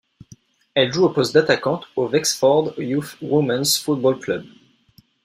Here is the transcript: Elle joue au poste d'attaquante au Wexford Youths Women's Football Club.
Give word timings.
Elle 0.73 0.91
joue 0.91 1.03
au 1.05 1.09
poste 1.09 1.31
d'attaquante 1.35 1.85
au 1.95 2.07
Wexford 2.07 2.73
Youths 2.79 3.17
Women's 3.21 3.77
Football 3.77 4.17
Club. 4.17 4.47